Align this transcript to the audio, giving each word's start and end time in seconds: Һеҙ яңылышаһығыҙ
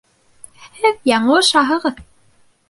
Һеҙ 0.79 0.97
яңылышаһығыҙ 1.09 2.01